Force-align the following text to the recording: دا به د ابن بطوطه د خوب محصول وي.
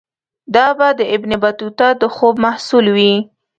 دا 0.55 0.67
به 0.77 0.87
د 0.99 1.01
ابن 1.15 1.31
بطوطه 1.43 1.87
د 2.01 2.03
خوب 2.15 2.35
محصول 2.45 2.85
وي. 2.95 3.13